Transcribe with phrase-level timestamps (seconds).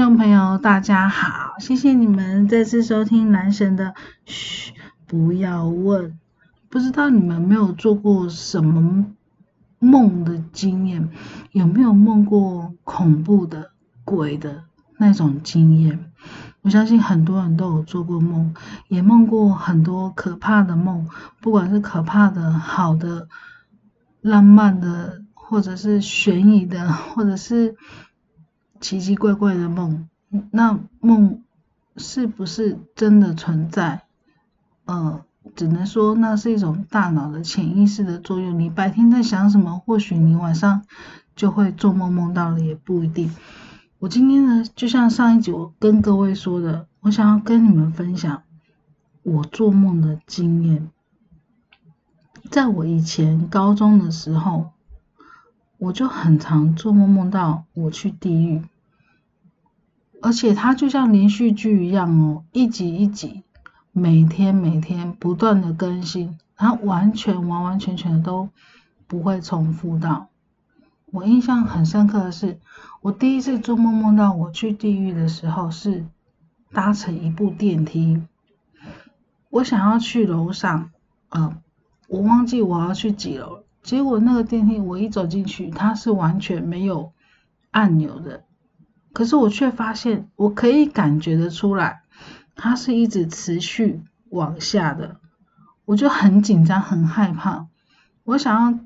[0.00, 3.92] 各位听众朋友，大家好，谢谢你们再次收听男神的
[4.24, 4.72] 嘘，
[5.06, 6.18] 不要问。
[6.70, 9.04] 不知道你们没有做过什么
[9.78, 11.10] 梦的经验，
[11.52, 13.72] 有没有梦过恐怖的
[14.02, 14.64] 鬼的
[14.96, 16.10] 那种经验？
[16.62, 18.54] 我相信很多人都有做过梦，
[18.88, 21.10] 也梦过很多可怕的梦，
[21.42, 23.28] 不管是可怕的、好的、
[24.22, 27.76] 浪漫的，或者是悬疑的，或者是。
[28.80, 30.08] 奇奇怪怪的梦，
[30.50, 31.42] 那梦
[31.98, 34.04] 是不是真的存在？
[34.86, 35.22] 呃，
[35.54, 38.58] 只能说那是一种大脑的潜意识的作用。
[38.58, 40.82] 你白天在想什么，或许你晚上
[41.36, 43.30] 就会做梦梦到了，也不一定。
[43.98, 48.42] 我今天呢，就像上一集我跟各位说的，我想要跟你们分享
[49.22, 50.88] 我做梦的经验。
[52.50, 54.70] 在我以前高中的时候。
[55.82, 58.62] 我就很常做梦，梦到我去地狱，
[60.22, 63.42] 而且它就像连续剧一样哦，一集一集，
[63.92, 68.48] 每天每天不断的更新，它完全完完全全都
[69.06, 70.28] 不会重复到。
[71.06, 72.60] 我印象很深刻的是，
[73.00, 76.04] 我第一次做梦梦到我去地狱的时候，是
[76.72, 78.22] 搭乘一部电梯，
[79.48, 80.90] 我想要去楼上，
[81.30, 81.56] 呃，
[82.08, 83.64] 我忘记我要去几楼。
[83.82, 87.12] 结果那个电梯，我一走进去，它是完全没有
[87.70, 88.44] 按钮的。
[89.12, 92.02] 可是我却发现，我可以感觉得出来，
[92.54, 95.16] 它是一直持续往下的。
[95.84, 97.66] 我就很紧张，很害怕。
[98.24, 98.78] 我想要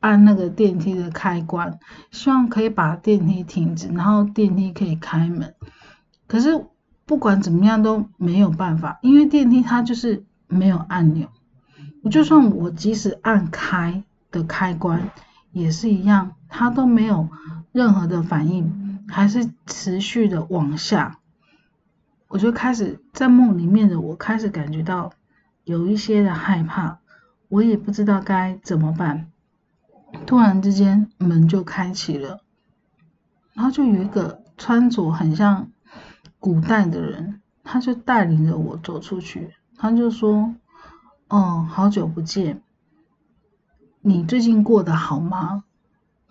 [0.00, 1.78] 按那个电梯的开关，
[2.10, 5.54] 希望可以把电梯停止，然后电梯可以开门。
[6.26, 6.66] 可是
[7.06, 11.28] 不管怎么样都没有办法，因为电梯它就是没有按钮。
[12.02, 14.02] 我就算我即使按开。
[14.32, 15.10] 的开关
[15.50, 17.28] 也是一样，它都没有
[17.72, 18.79] 任何的反应，
[19.10, 21.18] 还是持续的往下。
[22.28, 25.12] 我就开始在梦里面的我开始感觉到
[25.64, 26.98] 有一些的害怕，
[27.48, 29.30] 我也不知道该怎么办。
[30.26, 32.40] 突然之间门就开启了，
[33.52, 35.70] 然后就有一个穿着很像
[36.38, 40.54] 古代的人，他就带领着我走出去，他就说
[41.28, 42.62] ：“嗯，好久不见。”
[44.02, 45.64] 你最近过得好吗？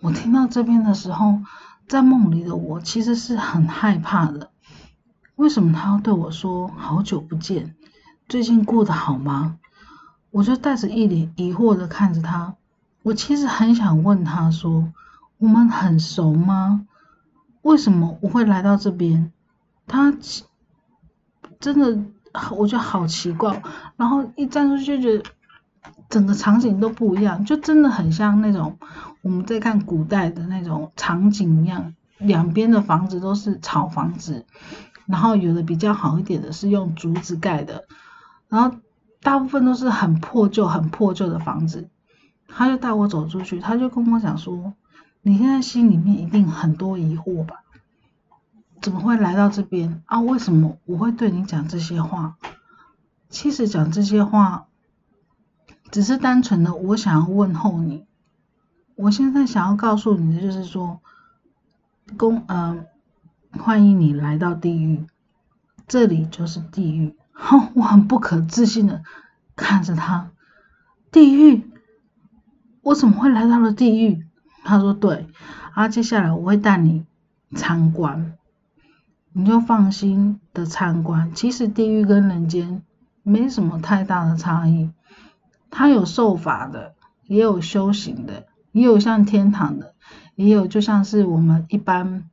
[0.00, 1.40] 我听到这边的时候，
[1.90, 4.52] 在梦里的我其实是很害怕的。
[5.34, 7.74] 为什么他要对我说“好久不见，
[8.28, 9.58] 最近过得好吗？”
[10.30, 12.54] 我就带着一脸疑惑的看着他。
[13.02, 14.92] 我其实很想问他说
[15.38, 16.86] ：“我们很熟吗？
[17.62, 19.32] 为什么我会来到这边？”
[19.88, 20.14] 他
[21.58, 22.04] 真的，
[22.52, 23.60] 我觉得好奇怪。
[23.96, 25.30] 然后一站出去就觉得。
[26.10, 28.76] 整个场景都不一样，就真的很像那种
[29.22, 31.94] 我们在看古代的那种场景一样。
[32.18, 34.44] 两边的房子都是草房子，
[35.06, 37.84] 然后有的比较好一点的是用竹子盖的，
[38.50, 38.76] 然后
[39.22, 41.88] 大部分都是很破旧、很破旧的房子。
[42.46, 44.74] 他就带我走出去，他就跟我讲说
[45.22, 47.62] ：“你现在心里面一定很多疑惑吧？
[48.82, 50.20] 怎么会来到这边啊？
[50.20, 52.36] 为什么我会对你讲这些话？
[53.30, 54.66] 其实讲这些话。”
[55.90, 58.06] 只是单纯的，我想要问候你。
[58.94, 61.00] 我现在想要告诉你的就是说，
[62.16, 62.84] 公呃，
[63.52, 65.06] 欢迎你来到地狱，
[65.88, 67.16] 这里就是地狱。
[67.32, 69.02] 哼， 我很不可置信的
[69.56, 70.30] 看着他，
[71.10, 71.62] 地狱？
[72.82, 74.26] 我怎么会来到了地狱？
[74.62, 75.26] 他说对，
[75.72, 77.04] 啊，接下来我会带你
[77.56, 78.34] 参观，
[79.32, 81.32] 你就放心的参观。
[81.34, 82.82] 其实地狱跟人间
[83.22, 84.90] 没什么太大的差异。
[85.70, 86.94] 他有受法的，
[87.26, 89.94] 也有修行的，也有像天堂的，
[90.34, 92.24] 也有就像是我们一般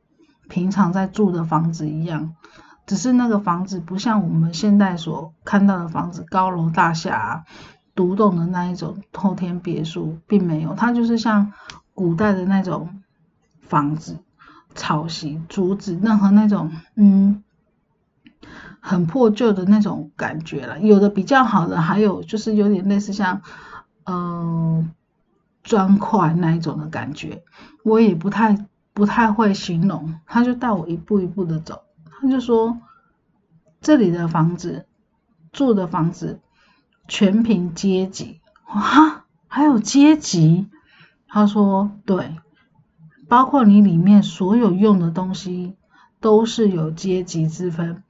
[0.49, 2.35] 平常在住的房子一样，
[2.85, 7.45] 只是那个房子不像我们现在所看到的房子，高楼大厦、
[7.93, 11.53] 独栋的那一种后天别墅，并没有，它就是像
[11.93, 13.01] 古代的那种
[13.61, 14.17] 房子，
[14.73, 17.43] 草席、竹子，任何那种，嗯。
[18.87, 23.41] 很破旧的那种感觉了，有的比较好的，还有就是有点类似像，
[24.05, 24.89] 嗯，
[25.61, 27.43] 砖块那一种的感觉，
[27.83, 30.15] 我也不太不太会形容。
[30.25, 32.77] 他就带我一步一步的走，他就说
[33.81, 34.85] 这里的房子
[35.51, 36.39] 住的房子
[37.09, 38.39] 全凭阶级，
[38.73, 40.69] 哇，还有阶级？
[41.27, 42.37] 他说对，
[43.27, 45.75] 包括你里面所有用的东西
[46.21, 48.01] 都是有阶级之分。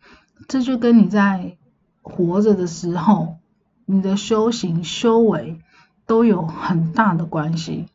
[0.48, 1.58] 这就跟你在
[2.02, 3.38] 活着的时候，
[3.86, 5.60] 你的修行修为
[6.06, 7.88] 都有很大的关系。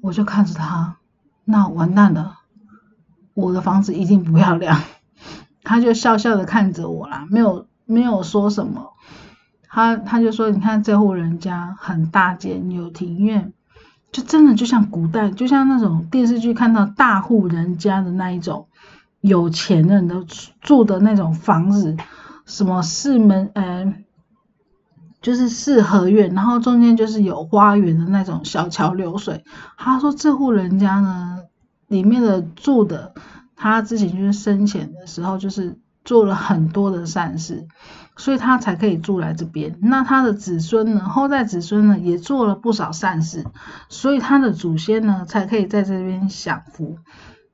[0.00, 0.96] 我就看着他，
[1.44, 2.38] 那完蛋了，
[3.34, 4.80] 我的房子一定不漂亮。
[5.62, 8.94] 他就笑笑的看着我啦，没有没有说什么。
[9.68, 13.52] 他他就说，你看这户人家很大间，有庭院，
[14.10, 18.66] 就真的就像古代，就像那种电视剧看到大户人家的那一种
[19.20, 20.24] 有钱人的
[20.60, 21.96] 住的那种房子，
[22.46, 24.04] 什么四门，嗯。
[25.22, 29.44] 就是四合院，然后中间就是有花园的那种小桥流水。
[29.76, 31.40] 他说这户人家呢，
[31.88, 33.12] 里面的住的，
[33.54, 37.68] 他自己就是生前的时候就是做了很多的善事，
[38.16, 39.78] 所以他才可以住来这边。
[39.82, 43.44] 那他的子孙呢，后代子孙呢也做了不少善事，
[43.90, 46.96] 所以他的祖先呢才可以在这边享福。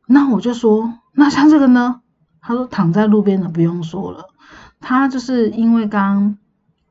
[0.07, 2.01] 那我就说，那像这个呢？
[2.41, 4.31] 他说躺在路边的不用说了，
[4.81, 6.39] 他就是因为刚。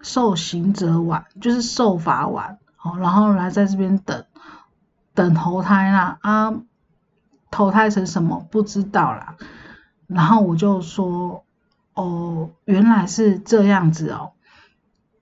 [0.02, 4.24] 受刑者晚，就是受罚晚，好，然后来在这边等，
[5.16, 6.54] 等投胎啦，啊，
[7.50, 9.36] 投胎成什么不知道啦，
[10.06, 11.44] 然后我就说，
[11.96, 14.34] 哦，原来是这样子哦，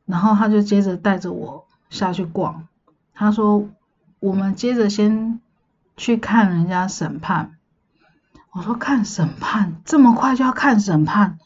[0.06, 2.68] 然后他就接着带着我下去逛，
[3.13, 3.69] 他说，
[4.19, 5.40] 我们接着先
[5.95, 7.57] 去看人家审判，
[8.55, 11.38] 我说看审判，这么快就要看审判，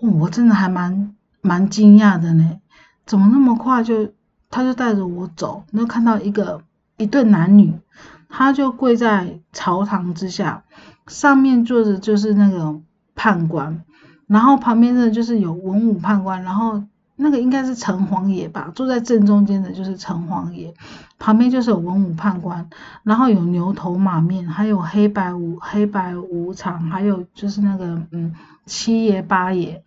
[0.00, 1.14] 我真的还蛮。
[1.42, 2.60] 蛮惊讶的呢，
[3.06, 4.12] 怎么那么快就
[4.50, 6.60] 他就带着我走，那看到一个
[6.98, 7.80] 一对男女，
[8.28, 10.64] 他就跪在朝堂之下，
[11.06, 12.78] 上面坐着就是那个
[13.14, 13.82] 判官，
[14.26, 16.82] 然后旁边的就是有文武判官，然后
[17.20, 20.74] 那个应该是城隍爷吧，坐在正中间的就是城隍爷，
[21.18, 22.68] 旁边就是有文武判官，
[23.02, 28.34] 然后有牛头马面，还有黑白无黑白无常，还有就是那个嗯
[28.66, 29.82] 七爷八爷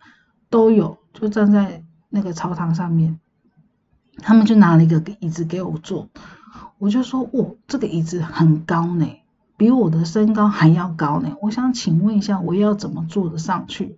[0.48, 0.98] 都有。
[1.14, 3.20] 就站在那个朝堂上面，
[4.16, 6.08] 他们就拿了一个椅子给我坐，
[6.78, 9.06] 我就说：“哇，这个椅子很高呢，
[9.56, 11.36] 比我的身高还要高呢。
[11.40, 13.96] 我想请问一下，我要怎么坐得上去？”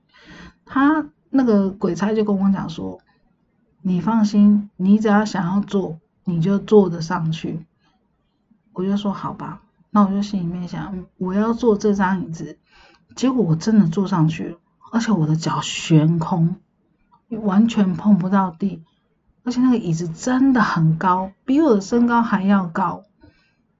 [0.66, 3.00] 他那个鬼差就跟我讲说
[3.88, 7.64] ：“你放心，你只要想要坐，你就坐得上去。”
[8.74, 12.58] 我就说：“好吧。”那我就心里面想：“我要坐这张椅子。”
[13.14, 14.58] 结果我真的坐上去了，
[14.90, 16.56] 而且我的脚悬空。
[17.28, 18.82] 完全碰不到地，
[19.44, 23.04] 而且那个椅子真的很高，比我的身高还要高，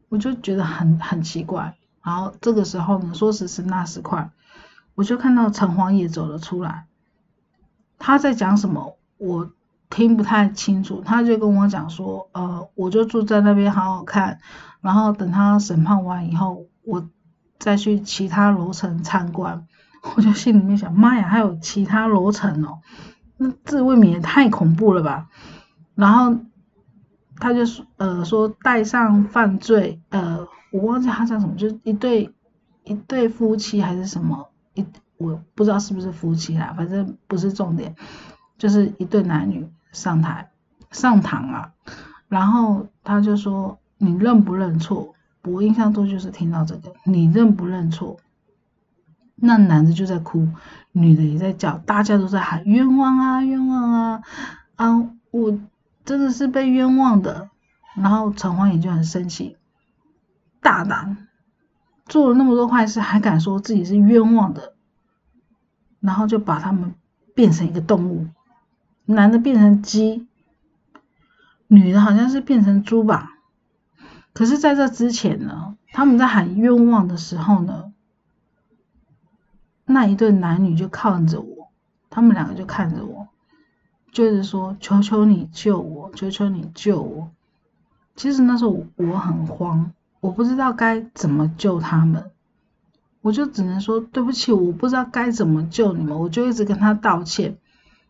[0.08, 1.76] 我就觉得很很奇怪。
[2.03, 4.31] 然后这个时候呢，说时迟那时快，
[4.94, 6.87] 我就看到城隍爷走了出来，
[7.99, 9.50] 他在讲什么我
[9.91, 14.38] 听不太清楚，他就跟我讲说，呃，我就住在那边好好看，
[14.81, 17.09] 然后等他审判完以后，我
[17.59, 19.67] 再去其他楼层参观。
[20.15, 22.79] 我就心里面想，妈呀，还有其他楼层哦。
[23.38, 25.27] 那这未免也太恐怖了吧？
[25.97, 26.39] 然后
[27.39, 32.32] 他就说，呃，说带上犯罪，呃，我忘记他叫什么，就一对
[32.85, 34.87] 一对夫妻还是什么，一
[35.17, 37.97] 我不知道是不是夫妻啦，反正不是重点，
[38.58, 40.50] 就是一对男女上台
[40.91, 41.72] 上堂啊。
[42.29, 45.15] 然后他就说，你认不认错？
[45.44, 48.19] 我印象中就是听到这个，你认不认错？
[49.36, 50.48] 那男的就在哭，
[50.93, 54.22] 女的也在叫，大家都在喊冤枉啊，冤枉啊！
[54.77, 55.58] 啊，我
[56.05, 57.51] 真的是被冤枉的。
[57.94, 59.56] 然后陈欢也就很生气，
[60.60, 61.29] 大胆
[62.06, 64.75] 做了那么多坏事，还敢说自己是冤枉的，
[66.01, 66.94] 然后就把他们
[67.34, 68.27] 变成一个动物，
[69.06, 70.27] 男的变成鸡，
[71.67, 73.31] 女的好像是变成猪吧。
[74.32, 77.93] 可是在这之前呢，他们在喊冤枉的时候呢。
[79.89, 81.69] 那一对男女就看着我，
[82.10, 83.29] 他们两个就看着我，
[84.10, 87.31] 就是说：“求求你救我，求求你救我。”
[88.17, 92.32] 其实那时候我很慌，我不知道该怎么救他们，
[93.20, 97.56] 我就只能说：“对不起，我不知道该怎么救你们。”我就一直跟他道歉。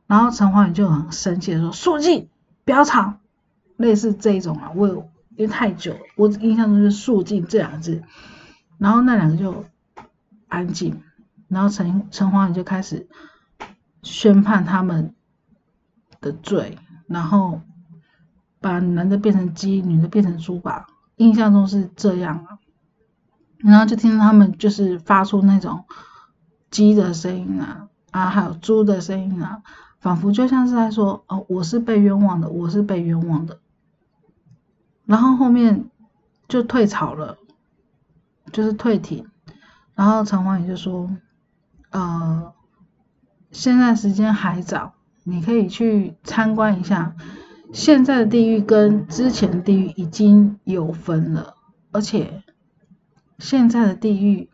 [0.06, 2.28] 然后陈焕宇就很生气的说：“肃静，
[2.64, 3.14] 不要吵。”
[3.76, 5.06] 类似这种啊，我因
[5.38, 8.02] 为太久，我印象中是“肃静”这两个字。
[8.78, 9.64] 然后那两个就
[10.48, 11.02] 安静。
[11.48, 13.08] 然后陈陈华宇就开始
[14.02, 15.14] 宣判他们
[16.20, 17.60] 的罪，然后
[18.60, 20.86] 把男的变成鸡，女的变成猪吧，
[21.16, 22.58] 印象中是这样啊。
[23.58, 25.84] 然后就听到他们就是发出那种
[26.70, 29.62] 鸡的声音啊，啊，还有猪的声音啊，
[30.00, 33.58] 仿佛就像是在说：“哦，我是被冤枉的，我是被冤枉的。”
[35.06, 35.90] 然后后面
[36.48, 37.38] 就退潮了，
[38.52, 39.26] 就是退庭。
[39.94, 41.10] 然后陈华宇就说。
[41.90, 42.52] 呃，
[43.52, 47.14] 现在时间还早，你可以去参观一下。
[47.72, 51.54] 现在的地狱跟之前的地狱已经有分了，
[51.92, 52.42] 而且
[53.38, 54.50] 现在的地狱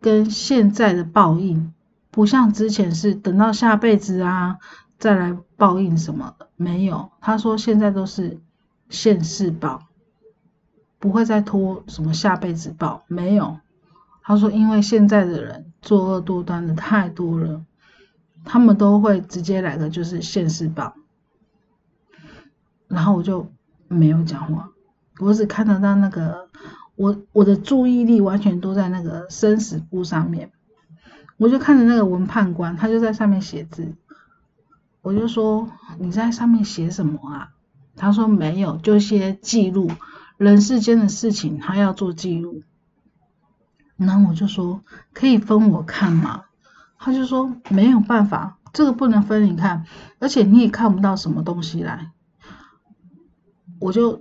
[0.00, 1.72] 跟现在的报应，
[2.10, 4.58] 不像之前是等到下辈子啊
[4.98, 7.10] 再来报应什么的，没有。
[7.20, 8.38] 他说现在都是
[8.88, 9.88] 现世报，
[10.98, 13.58] 不会再拖什么下辈子报，没有。
[14.22, 17.64] 他说因为现在的人作恶多端的太多了，
[18.44, 20.94] 他们都会直接来的就是现世报。
[22.88, 23.50] 然后我就
[23.88, 24.70] 没有讲话，
[25.20, 26.48] 我只看得到那个。
[26.96, 30.52] 我我的注意力完全都在那个生死簿上面，
[31.40, 33.94] 我就看着那个文判官，他就在上面写字，
[35.00, 37.48] 我就说你在上面写什么啊？
[37.96, 39.90] 他说没有，就些记录
[40.36, 42.62] 人世间的事情，他要做记录。
[43.96, 44.82] 然后我就说
[45.14, 46.44] 可以分我看吗？
[46.98, 49.86] 他就说没有办法，这个不能分你看，
[50.18, 52.10] 而且你也看不到什么东西来。
[53.78, 54.20] 我就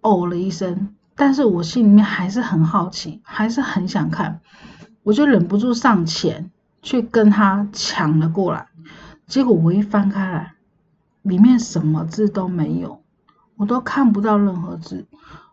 [0.00, 0.96] 哦了一声。
[1.16, 4.40] 但是我心里面还是很好奇，还是很想看，
[5.04, 6.50] 我就忍不住上前
[6.82, 8.66] 去跟他抢了过来。
[9.26, 10.54] 结果我一翻开来，
[11.22, 13.00] 里面什么字都没有，
[13.56, 15.06] 我都看不到任何字。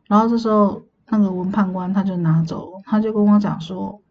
[0.08, 4.02] 然后这时候那个文判官他就拿走，他就跟我讲说：“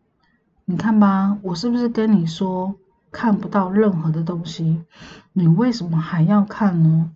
[0.67, 2.75] 你看吧，我是不是跟你说
[3.11, 4.83] 看不到任何的东西？
[5.33, 7.11] 你为什么还要看呢？”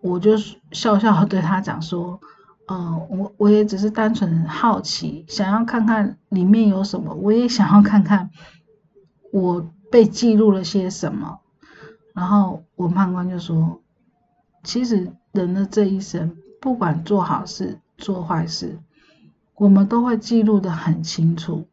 [0.00, 0.36] 我就
[0.70, 2.20] 笑笑对他讲说。
[2.68, 8.30] 嗯，我我也只是单纯好奇，想要看看里面有什么，我也想要看看
[9.30, 11.40] 我被记录了些什么。
[12.12, 13.80] 然后文判官就说，
[14.64, 18.78] 其实人的这一生，不管做好事做坏事，
[19.54, 21.66] 我们都会记录的很清楚。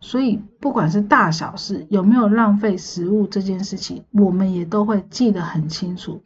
[0.00, 6.22] 所以不管是大小事，有没有浪费食物这件事情，我们也都会记得很清楚。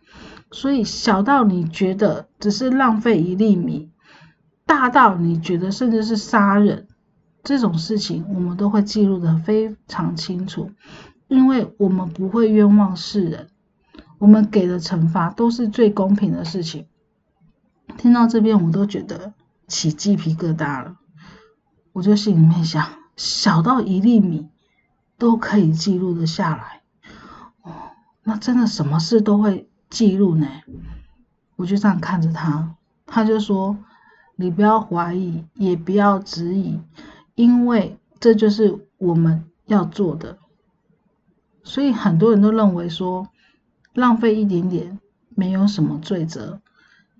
[0.55, 3.91] 所以小到你觉得只是浪费一粒米，
[4.65, 6.87] 大到你觉得甚至是杀人
[7.43, 10.71] 这种事情，我们都会记录的非常清楚，
[11.27, 13.49] 因为我们不会冤枉世人，
[14.19, 16.87] 我们给的惩罚都是最公平的事情。
[17.99, 19.35] 听到这边，我都觉得
[19.67, 20.97] 起鸡皮疙瘩了，
[21.93, 24.49] 我就心里面想，小到一粒米
[25.19, 26.83] 都可以记录的下来，
[27.63, 27.73] 哦，
[28.23, 29.69] 那真的什么事都会。
[29.95, 30.49] 记录呢，
[31.55, 32.75] 我就这样看着他，
[33.07, 33.79] 他就说
[34.35, 36.81] ：“你不要怀疑，也不要质疑，
[37.37, 40.39] 因为这就是我们要做的。”
[41.63, 43.29] 所以很多人都认为说，
[43.93, 44.99] 浪费一点点
[45.29, 46.61] 没有什么罪责，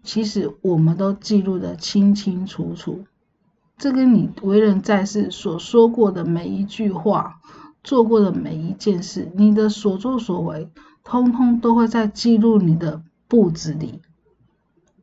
[0.03, 3.05] 其实我们都记录的清清楚楚。
[3.79, 7.41] 这跟你为人在世所说过的每一句话，
[7.85, 10.69] 做过的每一件事，你的所作所为。
[11.05, 14.01] 通通都会在记录你的簿子里，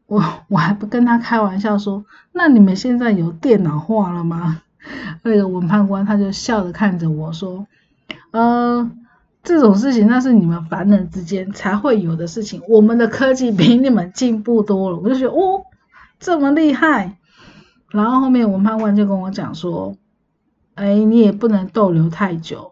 [0.08, 4.64] 我我还不跟他开玩笑说，那你们现在有电脑化了吗？
[5.22, 7.68] 那个文判官他就笑着看着我说，
[8.32, 8.90] 呃，
[9.44, 14.98] 这种事情那是你们凡人之间才会有的事情，我们的科技比你们进步多了。
[14.98, 15.66] 我就觉得哦，
[16.20, 17.18] 这么厉害。
[17.90, 19.96] 然后后面文判官就跟我讲说，
[20.74, 22.72] 哎，你也不能逗留太久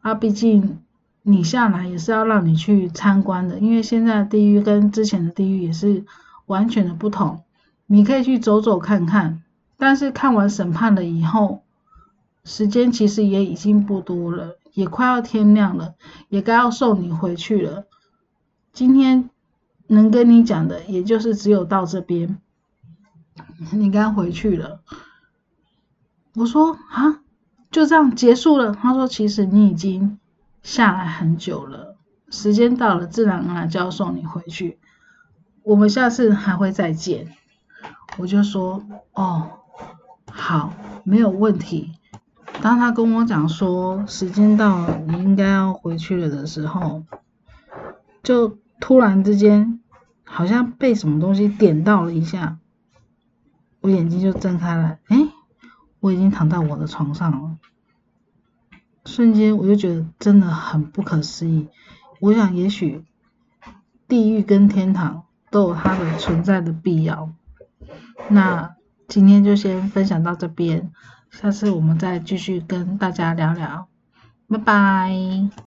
[0.00, 0.78] 啊，毕竟。
[1.22, 6.04] 你下来也是要让你去参观的，因为现在的地狱跟之前的地狱也是
[6.46, 7.42] 完全的不同。
[7.86, 9.42] 你可以去走走看看，
[9.76, 11.62] 但是看完审判了以后，
[12.44, 15.94] 时间其实也已经不多了，也快要天亮了，
[16.28, 17.84] 也该要送你回去了。
[18.72, 19.28] 今天
[19.88, 22.38] 能跟你讲的，也就是只有到这边，
[23.72, 24.80] 你该回去了。
[26.34, 27.20] 我说啊，
[27.70, 28.72] 就这样结束了。
[28.72, 30.18] 他说，其实你已经。
[30.62, 31.96] 下来很久了，
[32.30, 34.78] 时间到了，自然而然就要送你回去。
[35.62, 37.28] 我们下次还会再见。
[38.18, 39.50] 我就说哦，
[40.30, 40.72] 好，
[41.04, 41.92] 没有问题。
[42.60, 47.02] 当他跟我讲说时间到了，你应该要回去了的时候，
[48.22, 49.80] 就突然之间
[50.24, 52.58] 好像被什么东西点到了一下，
[53.80, 55.16] 我眼睛就睁开了，哎，
[56.00, 57.56] 我已经躺在我的床上了。
[59.10, 61.66] 瞬间我就觉得真的很不可思议。
[62.20, 63.04] 我想，也许
[64.06, 67.28] 地狱跟天堂都有它的存在的必要。
[68.28, 68.76] 那
[69.08, 70.92] 今天就先分享到这边，
[71.30, 73.88] 下次我们再继续跟大家聊聊。
[74.48, 75.69] 拜拜。